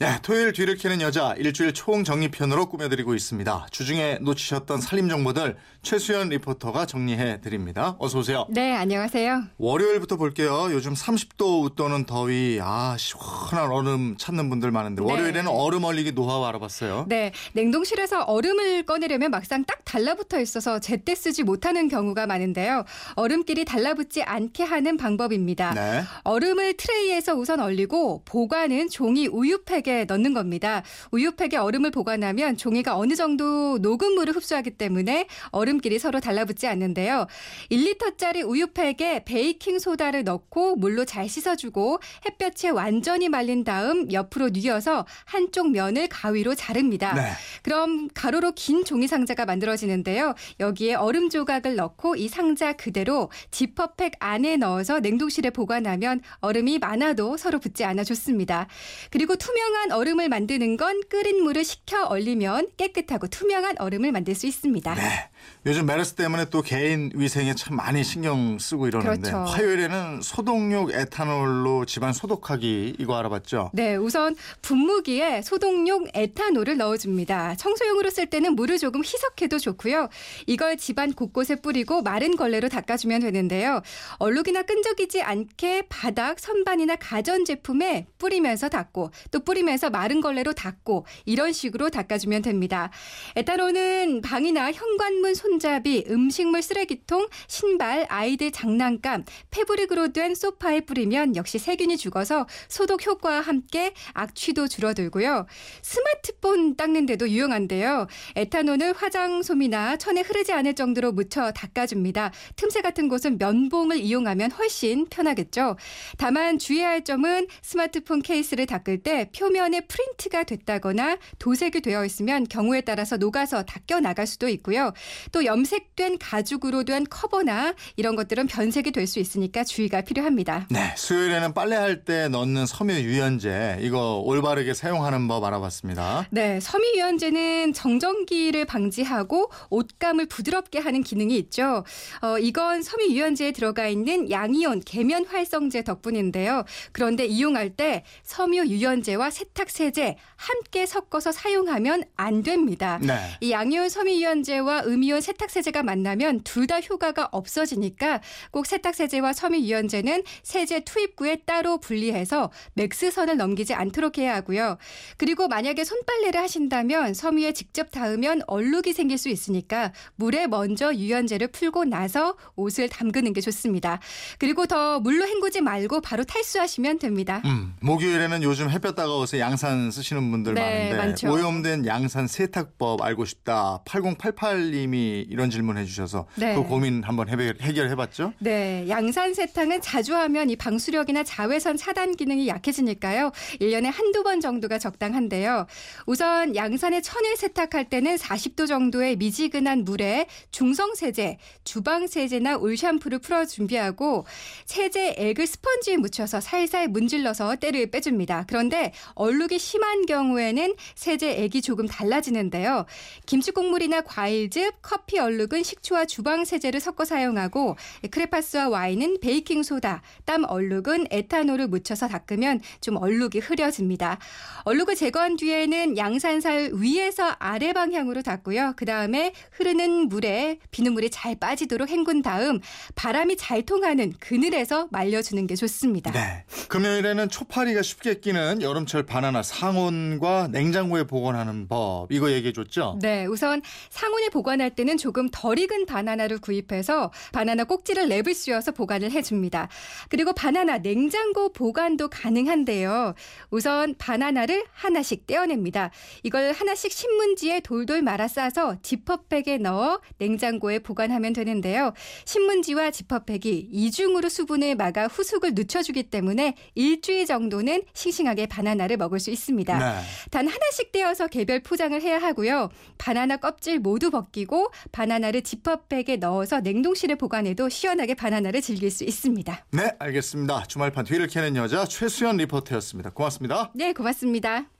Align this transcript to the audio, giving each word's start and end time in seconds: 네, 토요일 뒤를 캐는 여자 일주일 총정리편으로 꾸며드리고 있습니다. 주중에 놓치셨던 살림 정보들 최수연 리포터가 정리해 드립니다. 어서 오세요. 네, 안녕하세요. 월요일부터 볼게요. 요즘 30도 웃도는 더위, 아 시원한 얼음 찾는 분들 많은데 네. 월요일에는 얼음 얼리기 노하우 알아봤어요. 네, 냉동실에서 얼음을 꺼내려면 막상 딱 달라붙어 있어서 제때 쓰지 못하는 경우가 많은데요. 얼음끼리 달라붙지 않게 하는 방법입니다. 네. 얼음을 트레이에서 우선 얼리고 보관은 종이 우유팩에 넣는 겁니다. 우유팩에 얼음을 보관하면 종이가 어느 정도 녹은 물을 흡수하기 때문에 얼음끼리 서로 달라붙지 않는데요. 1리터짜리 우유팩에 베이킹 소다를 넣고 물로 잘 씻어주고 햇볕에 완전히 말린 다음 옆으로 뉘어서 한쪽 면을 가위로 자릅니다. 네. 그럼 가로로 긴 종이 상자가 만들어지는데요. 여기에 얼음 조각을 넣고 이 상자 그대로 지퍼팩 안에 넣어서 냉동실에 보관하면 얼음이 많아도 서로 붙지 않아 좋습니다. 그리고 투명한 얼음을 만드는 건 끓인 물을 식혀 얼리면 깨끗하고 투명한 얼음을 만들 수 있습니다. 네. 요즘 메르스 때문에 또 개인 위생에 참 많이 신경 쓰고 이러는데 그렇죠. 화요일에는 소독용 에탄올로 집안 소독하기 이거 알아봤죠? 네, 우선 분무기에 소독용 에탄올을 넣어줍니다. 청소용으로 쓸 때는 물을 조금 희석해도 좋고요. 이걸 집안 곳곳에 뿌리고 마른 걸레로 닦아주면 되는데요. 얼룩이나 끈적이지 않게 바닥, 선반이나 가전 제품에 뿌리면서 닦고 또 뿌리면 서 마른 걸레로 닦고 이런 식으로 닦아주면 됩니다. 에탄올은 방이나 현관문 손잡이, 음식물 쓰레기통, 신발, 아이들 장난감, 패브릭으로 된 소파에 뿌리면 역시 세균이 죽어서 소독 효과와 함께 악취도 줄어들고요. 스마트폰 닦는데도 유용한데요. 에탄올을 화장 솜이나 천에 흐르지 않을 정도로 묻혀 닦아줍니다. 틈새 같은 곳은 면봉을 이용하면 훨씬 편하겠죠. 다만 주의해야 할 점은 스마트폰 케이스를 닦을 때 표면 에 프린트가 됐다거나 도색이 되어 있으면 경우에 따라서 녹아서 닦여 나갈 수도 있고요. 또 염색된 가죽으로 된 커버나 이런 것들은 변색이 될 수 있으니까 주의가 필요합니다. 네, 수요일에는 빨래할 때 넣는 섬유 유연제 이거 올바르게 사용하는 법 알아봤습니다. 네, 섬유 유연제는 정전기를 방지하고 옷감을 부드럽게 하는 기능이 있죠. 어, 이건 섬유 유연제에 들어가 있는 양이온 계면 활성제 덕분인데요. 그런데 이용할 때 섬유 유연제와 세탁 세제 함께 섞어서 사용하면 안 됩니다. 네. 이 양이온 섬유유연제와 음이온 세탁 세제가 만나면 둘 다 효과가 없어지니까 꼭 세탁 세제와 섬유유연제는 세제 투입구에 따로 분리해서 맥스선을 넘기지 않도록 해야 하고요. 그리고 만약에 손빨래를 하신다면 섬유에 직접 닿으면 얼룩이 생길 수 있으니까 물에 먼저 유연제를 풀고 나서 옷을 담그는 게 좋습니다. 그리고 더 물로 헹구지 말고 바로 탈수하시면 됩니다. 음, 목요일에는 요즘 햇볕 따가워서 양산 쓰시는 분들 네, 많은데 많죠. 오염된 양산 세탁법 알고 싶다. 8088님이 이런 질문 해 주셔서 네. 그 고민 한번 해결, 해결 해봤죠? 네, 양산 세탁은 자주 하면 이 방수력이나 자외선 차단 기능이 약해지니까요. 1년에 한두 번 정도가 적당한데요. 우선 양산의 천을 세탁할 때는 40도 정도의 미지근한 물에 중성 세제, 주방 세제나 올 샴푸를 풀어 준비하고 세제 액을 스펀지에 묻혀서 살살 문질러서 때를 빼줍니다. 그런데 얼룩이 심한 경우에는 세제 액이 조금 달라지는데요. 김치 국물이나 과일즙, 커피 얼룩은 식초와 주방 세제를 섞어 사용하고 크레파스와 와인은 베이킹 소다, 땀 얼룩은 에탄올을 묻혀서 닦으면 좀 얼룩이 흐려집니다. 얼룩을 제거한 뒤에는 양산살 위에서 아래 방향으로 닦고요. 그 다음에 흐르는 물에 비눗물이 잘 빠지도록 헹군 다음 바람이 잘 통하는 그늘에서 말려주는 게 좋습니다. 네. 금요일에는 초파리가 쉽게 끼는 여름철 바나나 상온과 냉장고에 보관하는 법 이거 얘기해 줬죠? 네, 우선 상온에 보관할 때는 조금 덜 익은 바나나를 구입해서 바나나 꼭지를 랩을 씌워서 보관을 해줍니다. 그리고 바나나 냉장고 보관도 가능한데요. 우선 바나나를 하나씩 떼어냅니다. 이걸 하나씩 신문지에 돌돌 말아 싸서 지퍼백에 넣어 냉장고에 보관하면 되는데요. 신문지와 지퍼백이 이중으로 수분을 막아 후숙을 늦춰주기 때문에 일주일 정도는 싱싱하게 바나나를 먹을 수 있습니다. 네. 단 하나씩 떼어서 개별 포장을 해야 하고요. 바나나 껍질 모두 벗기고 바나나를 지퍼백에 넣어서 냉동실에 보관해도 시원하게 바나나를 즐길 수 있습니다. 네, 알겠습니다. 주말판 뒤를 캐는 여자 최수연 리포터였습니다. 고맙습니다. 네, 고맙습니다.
네, 0.00 0.18
토요일 0.22 0.54
뒤를 0.54 0.76
캐는 0.76 1.02
여자 1.02 1.34
일주일 1.36 1.74
총정리편으로 1.74 2.70
꾸며드리고 2.70 3.14
있습니다. 3.14 3.66
주중에 3.70 4.16
놓치셨던 4.22 4.80
살림 4.80 5.10
정보들 5.10 5.58
최수연 5.82 6.30
리포터가 6.30 6.86
정리해 6.86 7.42
드립니다. 7.42 7.96
어서 7.98 8.20
오세요. 8.20 8.46
네, 8.48 8.74
안녕하세요. 8.74 9.42
월요일부터 9.58 10.16
볼게요. 10.16 10.68
요즘 10.70 10.94
30도 10.94 11.64
웃도는 11.64 12.06
더위, 12.06 12.60
아 12.62 12.96
시원한 12.98 13.70
얼음 13.70 14.16
찾는 14.16 14.48
분들 14.48 14.70
많은데 14.70 15.02
네. 15.02 15.12
월요일에는 15.12 15.48
얼음 15.48 15.84
얼리기 15.84 16.12
노하우 16.12 16.46
알아봤어요. 16.46 17.04
네, 17.06 17.32
냉동실에서 17.52 18.22
얼음을 18.22 18.84
꺼내려면 18.84 19.30
막상 19.30 19.66
딱 19.66 19.84
달라붙어 19.84 20.40
있어서 20.40 20.78
제때 20.80 21.14
쓰지 21.14 21.42
못하는 21.42 21.88
경우가 21.88 22.26
많은데요. 22.26 22.86
얼음끼리 23.16 23.66
달라붙지 23.66 24.22
않게 24.22 24.64
하는 24.64 24.96
방법입니다. 24.96 25.74
네. 25.74 26.04
얼음을 26.24 26.78
트레이에서 26.78 27.34
우선 27.34 27.60
얼리고 27.60 28.22
보관은 28.24 28.88
종이 28.88 29.26
우유팩에 29.26 29.89
넣는 30.08 30.34
겁니다. 30.34 30.82
우유팩에 31.12 31.56
얼음을 31.56 31.90
보관하면 31.90 32.56
종이가 32.56 32.96
어느 32.96 33.14
정도 33.14 33.78
녹은 33.78 34.12
물을 34.12 34.34
흡수하기 34.34 34.72
때문에 34.72 35.26
얼음끼리 35.50 35.98
서로 35.98 36.20
달라붙지 36.20 36.66
않는데요. 36.66 37.26
1리터짜리 37.70 38.46
우유팩에 38.46 39.24
베이킹 39.24 39.78
소다를 39.78 40.24
넣고 40.24 40.76
물로 40.76 41.04
잘 41.04 41.28
씻어주고 41.28 42.00
햇볕에 42.26 42.68
완전히 42.68 43.28
말린 43.28 43.64
다음 43.64 44.10
옆으로 44.12 44.50
뉘어서 44.50 45.06
한쪽 45.24 45.70
면을 45.70 46.08
가위로 46.08 46.54
자릅니다. 46.54 47.14
네. 47.14 47.30
그럼 47.62 48.08
가로로 48.14 48.52
긴 48.52 48.84
종이 48.84 49.06
상자가 49.08 49.46
만들어지는데요. 49.46 50.34
여기에 50.60 50.94
얼음 50.94 51.30
조각을 51.30 51.76
넣고 51.76 52.16
이 52.16 52.28
상자 52.28 52.72
그대로 52.72 53.30
지퍼팩 53.50 54.12
안에 54.18 54.56
넣어서 54.56 55.00
냉동실에 55.00 55.50
보관하면 55.50 56.20
얼음이 56.40 56.78
많아도 56.78 57.36
서로 57.36 57.58
붙지 57.58 57.84
않아 57.84 58.04
좋습니다. 58.04 58.66
그리고 59.10 59.36
투명한 59.36 59.79
얼음을 59.90 60.28
만드는 60.28 60.76
건 60.76 61.00
끓인 61.08 61.42
물을 61.42 61.64
식혀 61.64 62.04
얼리면 62.04 62.68
깨끗하고 62.76 63.28
투명한 63.28 63.76
얼음을 63.78 64.12
만들 64.12 64.34
수 64.34 64.46
있습니다. 64.46 64.94
네. 64.94 65.30
요즘 65.66 65.86
메르스 65.86 66.14
때문에 66.14 66.46
또 66.50 66.62
개인 66.62 67.10
위생에 67.14 67.54
참 67.54 67.76
많이 67.76 68.02
신경 68.04 68.58
쓰고 68.58 68.88
이러는데 68.88 69.30
그렇죠. 69.30 69.50
화요일에는 69.50 70.20
소독용 70.22 70.90
에탄올로 70.90 71.84
집안 71.86 72.12
소독하기 72.12 72.96
이거 72.98 73.16
알아봤죠? 73.18 73.70
네, 73.74 73.96
우선 73.96 74.36
분무기에 74.62 75.42
소독용 75.42 76.08
에탄올을 76.14 76.76
넣어줍니다. 76.78 77.56
청소용으로 77.56 78.10
쓸 78.10 78.26
때는 78.26 78.54
물을 78.54 78.78
조금 78.78 79.02
희석해도 79.02 79.58
좋고요. 79.58 80.08
이걸 80.46 80.76
집안 80.76 81.12
곳곳에 81.12 81.56
뿌리고 81.56 82.02
마른 82.02 82.36
걸레로 82.36 82.68
닦아주면 82.68 83.20
되는데요. 83.20 83.82
얼룩이나 84.18 84.62
끈적이지 84.62 85.22
않게 85.22 85.84
바닥, 85.88 86.40
선반이나 86.40 86.96
가전 86.96 87.44
제품에 87.44 88.06
뿌리면서 88.18 88.68
닦고 88.68 89.10
또 89.30 89.40
뿌리면 89.40 89.69
서 89.76 89.88
마른 89.88 90.20
걸레로 90.20 90.52
닦고 90.52 91.06
이런 91.24 91.52
식으로 91.52 91.90
닦아주면 91.90 92.42
됩니다. 92.42 92.90
에탄올은 93.36 94.20
방이나 94.20 94.72
현관문 94.72 95.34
손잡이, 95.34 96.04
음식물 96.10 96.60
쓰레기통, 96.62 97.28
신발, 97.46 98.06
아이들 98.08 98.50
장난감, 98.50 99.24
패브릭으로 99.50 100.12
된 100.12 100.34
소파에 100.34 100.80
뿌리면 100.80 101.36
역시 101.36 101.58
세균이 101.58 101.96
죽어서 101.96 102.46
소독 102.68 103.06
효과와 103.06 103.40
함께 103.40 103.94
악취도 104.12 104.68
줄어들고요. 104.68 105.46
스마트폰 105.82 106.76
닦는데도 106.76 107.28
유용한데요. 107.28 108.06
에탄올을 108.36 108.92
화장 108.94 109.42
솜이나 109.42 109.96
천에 109.96 110.22
흐르지 110.22 110.52
않을 110.52 110.74
정도로 110.74 111.12
묻혀 111.12 111.52
닦아줍니다. 111.52 112.32
틈새 112.56 112.82
같은 112.82 113.08
곳은 113.08 113.38
면봉을 113.38 113.98
이용하면 113.98 114.50
훨씬 114.52 115.06
편하겠죠. 115.08 115.76
다만 116.18 116.58
주의해야 116.58 116.90
할 116.90 117.04
점은 117.04 117.46
스마트폰 117.62 118.22
케이스를 118.22 118.66
닦을 118.66 119.02
때 119.02 119.30
표면 119.36 119.59
에 119.66 119.80
프린트가 119.82 120.44
됐다거나 120.44 121.18
도색이 121.38 121.82
되어 121.82 122.04
있으면 122.06 122.44
경우에 122.48 122.80
따라서 122.80 123.18
녹아서 123.18 123.62
닦여 123.62 124.00
나갈 124.00 124.26
수도 124.26 124.48
있고요. 124.48 124.92
또 125.32 125.44
염색된 125.44 126.18
가죽으로 126.18 126.84
된 126.84 127.04
커버나 127.08 127.74
이런 127.96 128.16
것들은 128.16 128.46
변색이 128.46 128.90
될 128.92 129.10
수 129.10 129.18
있으니까 129.18 129.64
주의가 129.64 130.02
필요합니다. 130.02 130.66
네, 130.70 130.94
수요일에는 130.96 131.52
빨래할 131.52 132.04
때 132.04 132.28
넣는 132.28 132.64
섬유 132.66 132.94
유연제 132.94 133.78
이거 133.80 134.22
올바르게 134.24 134.72
사용하는 134.72 135.26
법 135.28 135.42
알아봤습니다. 135.44 136.28
네, 136.30 136.60
섬유 136.60 136.92
유연제는 136.94 137.72
정전기를 137.72 138.64
방지하고 138.66 139.50
옷감을 139.70 140.26
부드럽게 140.26 140.78
하는 140.78 141.02
기능이 141.02 141.36
있죠. 141.38 141.84
어, 142.22 142.38
이건 142.38 142.82
섬유 142.82 143.10
유연제에 143.10 143.52
들어가 143.52 143.88
있는 143.88 144.30
양이온 144.30 144.82
계면 144.86 145.26
활성제 145.26 145.82
덕분인데요. 145.84 146.64
그런데 146.92 147.26
이용할 147.26 147.70
때 147.70 148.04
섬유 148.22 148.66
유연제와 148.66 149.30
세탁 149.40 149.70
세제 149.70 150.16
함께 150.36 150.84
섞어서 150.84 151.32
사용하면 151.32 152.04
안 152.16 152.42
됩니다. 152.42 152.98
네. 153.00 153.14
이 153.40 153.50
양이온 153.52 153.88
섬유유연제와 153.88 154.82
음이온 154.84 155.20
세탁 155.22 155.50
세제가 155.50 155.82
만나면 155.82 156.40
둘 156.44 156.70
다 156.70 156.78
효과가 156.78 157.30
없어지니까 157.32 158.20
꼭 158.52 158.64
세탁 158.66 158.94
세제와 158.94 159.32
섬유유연제는 159.32 160.22
세제 160.44 160.80
투입구에 160.80 161.42
따로 161.46 161.78
분리해서 161.78 162.52
맥스선을 162.74 163.38
넘기지 163.38 163.74
않도록 163.74 164.18
해야 164.18 164.36
하고요. 164.36 164.76
그리고 165.16 165.48
만약에 165.48 165.82
손빨래를 165.82 166.40
하신다면 166.40 167.14
섬유에 167.14 167.54
직접 167.54 167.90
닿으면 167.90 168.42
얼룩이 168.46 168.92
생길 168.92 169.18
수 169.18 169.30
있으니까 169.30 169.92
물에 170.14 170.46
먼저 170.46 170.94
유연제를 170.94 171.48
풀고 171.48 171.86
나서 171.86 172.36
옷을 172.54 172.88
담그는 172.88 173.32
게 173.32 173.40
좋습니다. 173.40 173.98
그리고 174.38 174.66
더 174.66 175.00
물로 175.00 175.26
헹구지 175.26 175.60
말고 175.62 176.02
바로 176.02 176.22
탈수하시면 176.22 177.00
됩니다. 177.00 177.42
음, 177.46 177.74
목요일에는 177.80 178.44
요즘 178.44 178.70
햇볕 178.70 178.94
따가워서 178.94 179.29
양산 179.38 179.90
쓰시는 179.90 180.30
분들 180.30 180.54
네, 180.54 180.60
많은데 180.60 180.96
많죠. 180.96 181.32
오염된 181.32 181.86
양산 181.86 182.26
세탁법 182.26 183.02
알고 183.02 183.24
싶다. 183.24 183.82
8088님이 183.84 185.26
이런 185.28 185.50
질문 185.50 185.78
해 185.78 185.84
주셔서 185.84 186.26
네. 186.36 186.54
그 186.54 186.62
고민 186.64 187.02
한번 187.04 187.28
해결, 187.28 187.56
해결 187.60 187.90
해봤죠? 187.90 188.32
네, 188.38 188.86
양산 188.88 189.34
세탁은 189.34 189.80
자주 189.82 190.16
하면 190.16 190.50
이 190.50 190.56
방수력이나 190.56 191.22
자외선 191.22 191.76
차단 191.76 192.16
기능이 192.16 192.48
약해지니까요. 192.48 193.30
1년에 193.60 193.92
한두 193.92 194.22
번 194.22 194.40
정도가 194.40 194.78
적당한데요. 194.78 195.66
우선 196.06 196.56
양산의 196.56 197.02
천을 197.02 197.36
세탁할 197.36 197.88
때는 197.90 198.16
40도 198.16 198.66
정도의 198.66 199.16
미지근한 199.16 199.84
물에 199.84 200.26
중성 200.50 200.94
세제, 200.94 201.38
주방 201.64 202.06
세제나 202.06 202.56
올 202.56 202.76
샴푸를 202.76 203.18
풀어 203.18 203.44
준비하고 203.44 204.24
세제 204.64 205.14
액을 205.16 205.46
스펀지에 205.46 205.96
묻혀서 205.98 206.40
살살 206.40 206.88
문질러서 206.88 207.56
때를 207.56 207.90
빼줍니다. 207.90 208.44
그런데 208.48 208.92
얼룩이 209.20 209.58
심한 209.58 210.06
경우에는 210.06 210.74
세제 210.94 211.42
액이 211.42 211.60
조금 211.60 211.86
달라지는데요. 211.86 212.86
김치 213.26 213.50
국물이나 213.50 214.00
과일즙, 214.00 214.76
커피 214.80 215.18
얼룩은 215.18 215.62
식초와 215.62 216.06
주방 216.06 216.46
세제를 216.46 216.80
섞어 216.80 217.04
사용하고 217.04 217.76
크레파스와 218.10 218.70
와인은 218.70 219.18
베이킹 219.20 219.62
소다, 219.62 220.00
땀 220.24 220.44
얼룩은 220.44 221.08
에탄올을 221.10 221.68
묻혀서 221.68 222.08
닦으면 222.08 222.60
좀 222.80 222.96
얼룩이 222.96 223.40
흐려집니다. 223.42 224.18
얼룩을 224.64 224.96
제거한 224.96 225.36
뒤에는 225.36 225.98
양산살 225.98 226.70
위에서 226.74 227.36
아래 227.38 227.74
방향으로 227.74 228.22
닦고요. 228.22 228.72
그 228.76 228.86
다음에 228.86 229.34
흐르는 229.52 230.08
물에 230.08 230.60
비눗물이 230.70 231.10
잘 231.10 231.34
빠지도록 231.34 231.90
헹군 231.90 232.22
다음 232.22 232.60
바람이 232.94 233.36
잘 233.36 233.62
통하는 233.62 234.14
그늘에서 234.18 234.88
말려주는 234.90 235.46
게 235.46 235.56
좋습니다. 235.56 236.10
네. 236.12 236.44
금요일에는 236.68 237.28
초파리가 237.28 237.82
쉽게 237.82 238.20
끼는 238.20 238.62
여름철 238.62 239.09
바나나 239.10 239.42
상온과 239.42 240.50
냉장고에 240.52 241.02
보관하는 241.02 241.66
법 241.66 242.12
이거 242.12 242.30
얘기해 242.30 242.52
줬죠? 242.52 242.96
네, 243.02 243.26
우선 243.26 243.60
상온에 243.88 244.28
보관할 244.28 244.70
때는 244.70 244.98
조금 244.98 245.28
덜 245.32 245.58
익은 245.58 245.86
바나나를 245.86 246.38
구입해서 246.38 247.10
바나나 247.32 247.64
꼭지를 247.64 248.04
랩을 248.04 248.32
씌워서 248.32 248.70
보관을 248.70 249.10
해줍니다. 249.10 249.68
그리고 250.10 250.32
바나나 250.32 250.78
냉장고 250.78 251.52
보관도 251.52 252.08
가능한데요. 252.08 253.14
우선 253.50 253.96
바나나를 253.98 254.64
하나씩 254.72 255.26
떼어냅니다. 255.26 255.90
이걸 256.22 256.52
하나씩 256.52 256.92
신문지에 256.92 257.60
돌돌 257.60 258.02
말아 258.02 258.28
싸서 258.28 258.76
지퍼백에 258.80 259.58
넣어 259.58 260.00
냉장고에 260.18 260.78
보관하면 260.78 261.32
되는데요. 261.32 261.94
신문지와 262.26 262.92
지퍼백이 262.92 263.70
이중으로 263.72 264.28
수분을 264.28 264.76
막아 264.76 265.08
후숙을 265.08 265.54
늦춰주기 265.54 266.04
때문에 266.04 266.54
일주일 266.76 267.26
정도는 267.26 267.82
싱싱하게 267.92 268.46
바나나를 268.46 268.99
먹을 269.00 269.18
수 269.18 269.30
있습니다. 269.30 269.78
네. 269.78 270.00
단 270.30 270.46
하나씩 270.46 270.92
떼어서 270.92 271.26
개별 271.26 271.60
포장을 271.60 272.00
해야 272.00 272.18
하고요. 272.18 272.68
바나나 272.98 273.38
껍질 273.38 273.80
모두 273.80 274.10
벗기고 274.10 274.70
바나나를 274.92 275.42
지퍼백에 275.42 276.18
넣어서 276.20 276.60
냉동실에 276.60 277.16
보관해도 277.16 277.68
시원하게 277.68 278.14
바나나를 278.14 278.60
즐길 278.60 278.90
수 278.90 279.04
있습니다. 279.04 279.66
네, 279.72 279.90
알겠습니다. 279.98 280.66
주말판 280.66 281.04
뒤를 281.04 281.26
캐는 281.26 281.56
여자 281.56 281.84
최수연 281.84 282.36
리포터였습니다. 282.36 283.10
고맙습니다. 283.10 283.72
네, 283.74 283.92
고맙습니다. 283.92 284.79